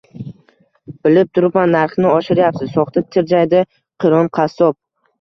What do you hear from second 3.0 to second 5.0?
tirjaydi Qiron qassob